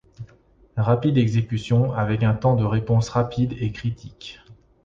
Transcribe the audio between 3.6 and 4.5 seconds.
critique.